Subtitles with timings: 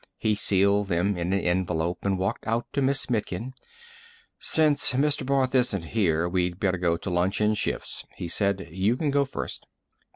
[0.17, 3.53] He sealed them in an envelope and walked out to Miss Mitkin.
[4.39, 5.23] "Since Mr.
[5.23, 8.67] Barth isn't here, we'd better go to lunch in shifts," he said.
[8.71, 9.67] "You can go first."